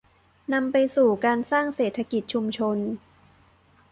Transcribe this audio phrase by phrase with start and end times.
[0.53, 2.77] นำไปสู่การสร้างเศรษฐกิจชุมชน